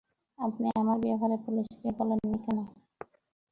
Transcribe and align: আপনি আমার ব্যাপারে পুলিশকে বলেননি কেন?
আপনি 0.39 0.67
আমার 0.75 0.97
ব্যাপারে 0.99 1.35
পুলিশকে 1.45 1.87
বলেননি 1.97 2.37
কেন? 2.45 2.57